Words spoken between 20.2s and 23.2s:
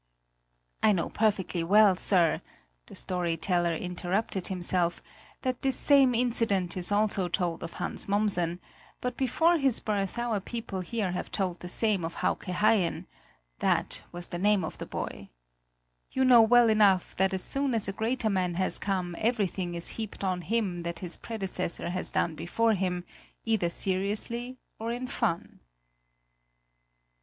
on him that his predecessor has done before him,